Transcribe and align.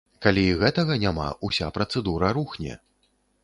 Калі 0.25 0.45
і 0.53 0.55
гэтага 0.63 0.97
няма, 1.03 1.27
уся 1.49 1.69
працэдура 1.77 2.33
рухне. 2.39 2.73